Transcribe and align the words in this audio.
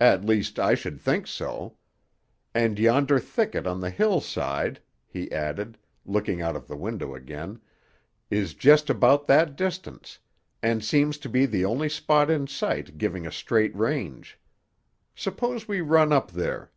At 0.00 0.24
least, 0.24 0.58
I 0.58 0.74
should 0.74 0.98
think 0.98 1.26
so. 1.26 1.76
And 2.54 2.78
yonder 2.78 3.18
thicket 3.18 3.66
on 3.66 3.78
the 3.80 3.90
hillside," 3.90 4.80
he 5.06 5.30
added, 5.30 5.76
looking 6.06 6.40
out 6.40 6.56
of 6.56 6.66
the 6.66 6.78
window 6.78 7.14
again, 7.14 7.60
"is 8.30 8.54
just 8.54 8.88
about 8.88 9.26
that 9.26 9.56
distance, 9.56 10.18
and 10.62 10.82
seems 10.82 11.18
to 11.18 11.28
be 11.28 11.44
the 11.44 11.66
only 11.66 11.90
spot 11.90 12.30
in 12.30 12.46
sight 12.46 12.96
giving 12.96 13.26
a 13.26 13.30
straight 13.30 13.76
range. 13.76 14.38
Suppose 15.14 15.68
we 15.68 15.82
run 15.82 16.10
up 16.10 16.30
there." 16.30 16.72